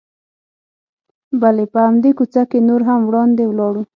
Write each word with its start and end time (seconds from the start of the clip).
بلې، 1.41 1.65
په 1.73 1.79
همدې 1.87 2.11
کوڅه 2.17 2.43
کې 2.49 2.59
نور 2.69 2.81
هم 2.89 2.99
وړاندې 3.05 3.43
ولاړو. 3.47 3.83